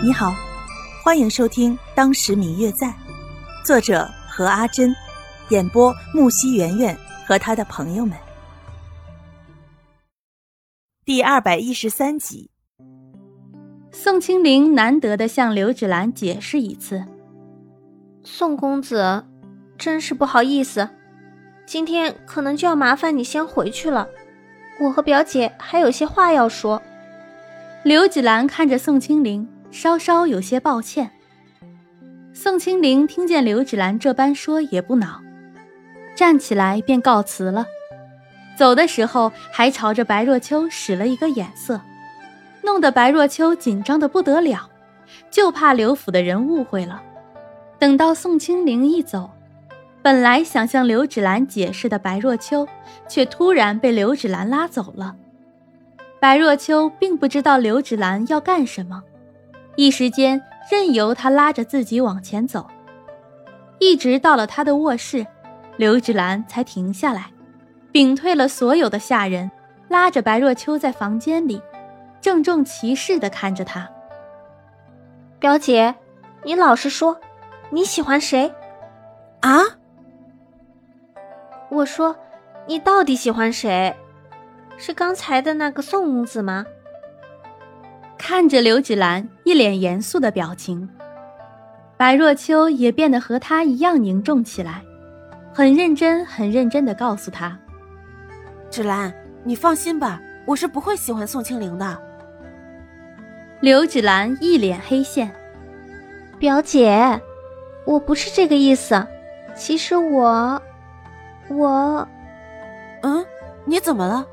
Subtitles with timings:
[0.00, 0.32] 你好，
[1.02, 2.86] 欢迎收听《当时明月在》，
[3.64, 4.94] 作者何阿珍，
[5.48, 8.16] 演播木西圆圆和他的朋友们。
[11.04, 12.48] 第二百一十三集，
[13.90, 17.04] 宋清灵难得的向刘芷兰解释一次
[18.22, 19.24] ：“宋公子，
[19.76, 20.88] 真是不好意思，
[21.66, 24.08] 今天可能就要麻烦你先回去了，
[24.80, 26.80] 我和表姐还有些话要说。”
[27.82, 29.48] 刘芷兰看着宋清灵。
[29.70, 31.10] 稍稍有些抱歉。
[32.32, 35.20] 宋清灵听见刘芷兰这般说，也不恼，
[36.14, 37.66] 站起来便告辞了。
[38.56, 41.80] 走的时候还朝着白若秋使了一个眼色，
[42.62, 44.68] 弄得白若秋紧张的不得了，
[45.30, 47.02] 就怕刘府的人误会了。
[47.78, 49.30] 等到宋清灵一走，
[50.02, 52.66] 本来想向刘芷兰解释的白若秋，
[53.08, 55.14] 却突然被刘芷兰拉走了。
[56.20, 59.02] 白若秋并不知道刘芷兰要干什么。
[59.78, 62.66] 一时间，任由他拉着自己往前走，
[63.78, 65.24] 一直到了他的卧室，
[65.76, 67.30] 刘芷兰才停下来，
[67.92, 69.48] 屏退了所有的下人，
[69.86, 71.62] 拉着白若秋在房间里，
[72.20, 73.88] 郑重其事地看着他。
[75.38, 75.94] 表姐，
[76.42, 77.20] 你老实说，
[77.70, 78.52] 你喜欢谁？
[79.42, 79.60] 啊？
[81.70, 82.16] 我说，
[82.66, 83.94] 你到底喜欢谁？
[84.76, 86.66] 是刚才的那个宋公子吗？
[88.28, 90.86] 看着刘芷兰一脸严肃的表情，
[91.96, 94.82] 白若秋也变得和她一样凝重起来，
[95.50, 97.58] 很认真、很认真的告诉她
[98.68, 99.10] ：“芷兰，
[99.44, 101.98] 你放心吧，我是不会喜欢宋清灵的。”
[103.62, 105.34] 刘芷兰一脸黑线
[106.38, 107.18] ：“表姐，
[107.86, 109.06] 我不是这个意思，
[109.56, 110.60] 其实我……
[111.48, 112.06] 我……
[113.00, 113.24] 嗯，
[113.64, 114.26] 你怎么了？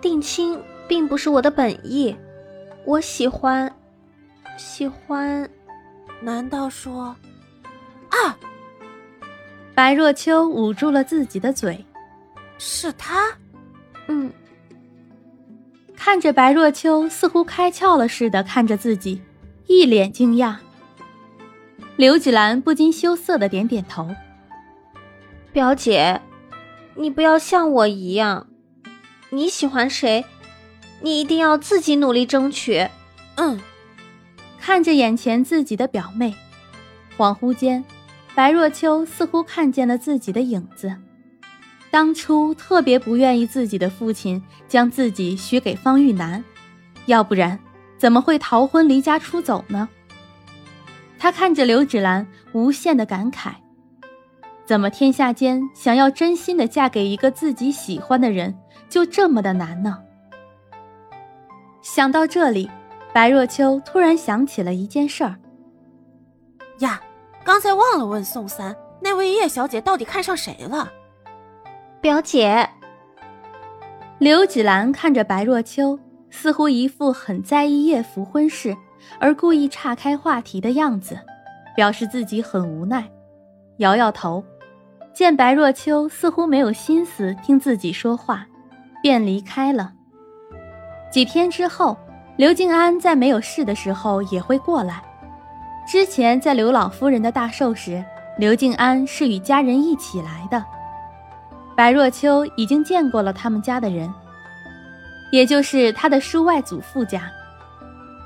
[0.00, 2.12] 定亲并不是我的本意。”
[2.86, 3.70] 我喜欢，
[4.56, 5.50] 喜欢，
[6.22, 7.16] 难道说，
[8.08, 8.38] 啊？
[9.74, 11.84] 白若秋捂住了自己的嘴，
[12.58, 13.36] 是他，
[14.06, 14.32] 嗯。
[15.96, 19.20] 看着白若秋似乎开窍了似的看着自己，
[19.66, 20.54] 一脸惊讶。
[21.96, 24.14] 刘芷兰不禁羞涩的点点头。
[25.52, 26.20] 表姐，
[26.94, 28.46] 你不要像我一样，
[29.30, 30.24] 你喜欢谁？
[31.00, 32.88] 你一定要自己努力争取，
[33.36, 33.60] 嗯。
[34.58, 36.34] 看着眼前自己的表妹，
[37.16, 37.84] 恍惚间，
[38.34, 40.96] 白若秋似乎看见了自己的影子。
[41.90, 46.42] 当初特别不愿意自己的父亲将自己许给方玉楠，
[47.06, 47.58] 要不然
[47.96, 49.88] 怎么会逃婚离家出走呢？
[51.18, 53.52] 他看着刘芷兰，无限的感慨：
[54.66, 58.58] 怎么天下间想要真心的嫁给一个自己喜欢的人，
[58.88, 59.98] 就这么的难呢？
[61.86, 62.68] 想到这里，
[63.14, 65.36] 白若秋突然想起了一件事儿。
[66.80, 67.00] 呀，
[67.44, 70.92] 刚才忘了问宋三，那位叶小姐到底看上谁了？
[72.00, 72.68] 表姐。
[74.18, 75.96] 刘芷兰看着白若秋，
[76.28, 78.76] 似乎一副很在意叶福婚事
[79.20, 81.16] 而故意岔开话题的样子，
[81.76, 83.08] 表示自己很无奈，
[83.76, 84.44] 摇摇头。
[85.14, 88.44] 见白若秋似乎没有心思听自己说话，
[89.00, 89.92] 便离开了。
[91.16, 91.96] 几天之后，
[92.36, 95.02] 刘静安在没有事的时候也会过来。
[95.88, 98.04] 之前在刘老夫人的大寿时，
[98.36, 100.62] 刘静安是与家人一起来的。
[101.74, 104.12] 白若秋已经见过了他们家的人，
[105.32, 107.22] 也就是他的叔外祖父家。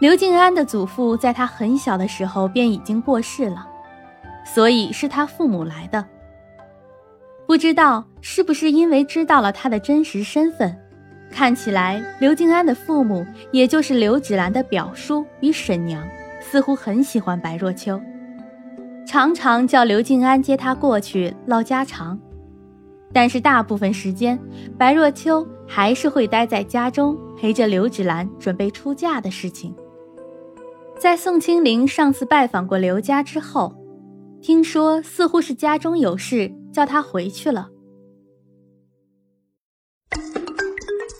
[0.00, 3.68] 刘静安的祖父在他很小的时候便已经过世了，
[4.46, 6.02] 所以是他父母来的。
[7.46, 10.74] 不知道是不是因为知道了他的真实身份。
[11.30, 16.02] 看起来，刘静安的父母，也就是刘芷兰的表叔与婶娘，
[16.40, 18.00] 似乎很喜欢白若秋，
[19.06, 22.18] 常常叫刘静安接她过去唠家常。
[23.12, 24.38] 但是大部分时间，
[24.76, 29.74] 白若秋还是会待在家中陪着刘芷兰准备出嫁的事情。
[30.98, 33.72] 在宋清灵上次拜访过刘家之后，
[34.42, 37.68] 听说似乎是家中有事，叫她回去了。